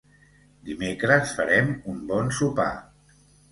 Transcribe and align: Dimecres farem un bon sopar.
Dimecres 0.69 1.35
farem 1.41 1.71
un 1.95 2.01
bon 2.15 2.35
sopar. 2.41 2.69